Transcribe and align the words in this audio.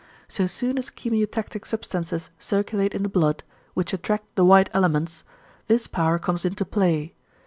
So 0.27 0.47
soon 0.47 0.79
as 0.79 0.89
chemiotactic 0.89 1.63
substances 1.63 2.31
circulate 2.39 2.95
in 2.95 3.03
the 3.03 3.07
blood, 3.07 3.43
which 3.75 3.93
attract 3.93 4.33
the 4.33 4.43
white 4.43 4.67
elements, 4.73 5.23
this 5.67 5.85
power 5.85 6.17
comes 6.17 6.43
into 6.43 6.65
play. 6.65 7.13